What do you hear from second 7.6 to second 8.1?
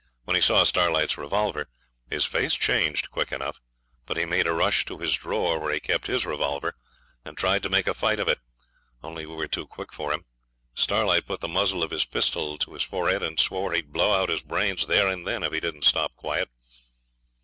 to make a